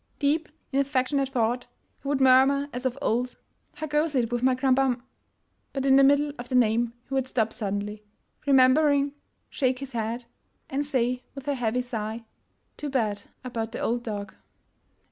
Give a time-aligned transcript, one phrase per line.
[0.17, 1.67] Deep in affec tionate thought,
[2.01, 3.37] he would murmur as of old,
[3.75, 5.03] ''How goes it with my Krambam
[5.73, 8.03] —.''But in the middle of the name he would stop suddenly,
[8.47, 9.13] remembering,
[9.51, 10.25] shake his head,
[10.71, 12.23] and say with a heavy sigh—"
[12.77, 14.33] Too bad about the old dog!